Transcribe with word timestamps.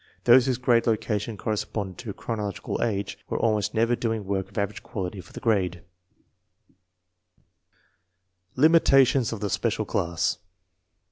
Those 0.23 0.47
whose 0.47 0.57
grade 0.57 0.87
location 0.87 1.37
corresponded 1.37 1.99
to 1.99 2.13
chronological 2.13 2.81
age 2.81 3.19
were 3.29 3.37
almost 3.37 3.75
never 3.75 3.95
doing 3.95 4.25
work 4.25 4.49
of 4.49 4.57
average 4.57 4.81
quality 4.81 5.21
for 5.21 5.31
the 5.31 5.39
grade. 5.39 5.83
Limitations 8.55 9.31
of 9.31 9.41
the 9.41 9.49
special 9.51 9.85
class. 9.85 10.39